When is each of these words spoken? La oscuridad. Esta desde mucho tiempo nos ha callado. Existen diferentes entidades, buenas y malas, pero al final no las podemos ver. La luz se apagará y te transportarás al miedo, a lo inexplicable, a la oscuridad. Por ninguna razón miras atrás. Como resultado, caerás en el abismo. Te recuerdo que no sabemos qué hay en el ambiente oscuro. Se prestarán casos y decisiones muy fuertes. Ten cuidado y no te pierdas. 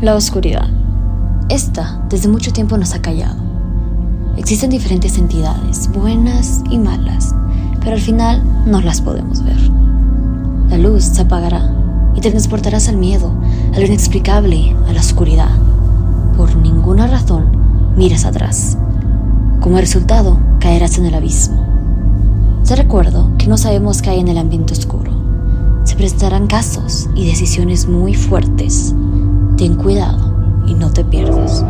La 0.00 0.14
oscuridad. 0.14 0.68
Esta 1.48 2.00
desde 2.08 2.28
mucho 2.28 2.52
tiempo 2.52 2.78
nos 2.78 2.94
ha 2.94 3.02
callado. 3.02 3.34
Existen 4.36 4.70
diferentes 4.70 5.18
entidades, 5.18 5.90
buenas 5.92 6.62
y 6.70 6.78
malas, 6.78 7.34
pero 7.80 7.96
al 7.96 8.00
final 8.00 8.40
no 8.64 8.80
las 8.80 9.00
podemos 9.00 9.42
ver. 9.42 9.58
La 10.70 10.78
luz 10.78 11.02
se 11.02 11.22
apagará 11.22 11.74
y 12.14 12.20
te 12.20 12.30
transportarás 12.30 12.88
al 12.88 12.96
miedo, 12.96 13.32
a 13.74 13.80
lo 13.80 13.86
inexplicable, 13.86 14.76
a 14.88 14.92
la 14.92 15.00
oscuridad. 15.00 15.50
Por 16.36 16.54
ninguna 16.54 17.08
razón 17.08 17.94
miras 17.96 18.24
atrás. 18.24 18.78
Como 19.58 19.78
resultado, 19.78 20.38
caerás 20.60 20.96
en 20.98 21.06
el 21.06 21.14
abismo. 21.14 21.66
Te 22.64 22.76
recuerdo 22.76 23.32
que 23.36 23.48
no 23.48 23.58
sabemos 23.58 24.00
qué 24.00 24.10
hay 24.10 24.20
en 24.20 24.28
el 24.28 24.38
ambiente 24.38 24.74
oscuro. 24.74 25.10
Se 25.82 25.96
prestarán 25.96 26.46
casos 26.46 27.10
y 27.16 27.26
decisiones 27.26 27.88
muy 27.88 28.14
fuertes. 28.14 28.94
Ten 29.58 29.74
cuidado 29.74 30.62
y 30.68 30.74
no 30.74 30.88
te 30.92 31.04
pierdas. 31.04 31.64